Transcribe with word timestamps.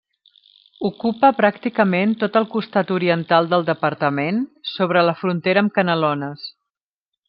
Ocupa 0.87 1.29
pràcticament 1.41 2.15
tot 2.25 2.41
el 2.41 2.49
costat 2.55 2.95
oriental 2.97 3.53
del 3.53 3.69
departament, 3.71 4.43
sobre 4.75 5.09
la 5.11 5.19
frontera 5.25 5.67
amb 5.67 5.79
Canelones. 5.81 6.53